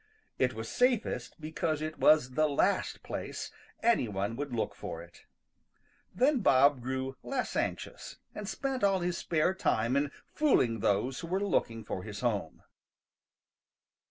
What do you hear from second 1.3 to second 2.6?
because it was the